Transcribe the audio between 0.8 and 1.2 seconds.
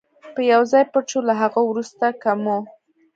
پټ شو،